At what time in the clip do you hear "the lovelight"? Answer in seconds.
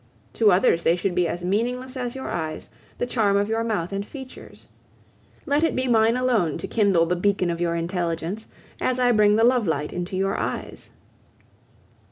9.35-9.93